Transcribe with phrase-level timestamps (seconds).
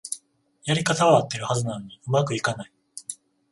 [0.65, 2.71] やり方はあってるはずなのに上手くいかない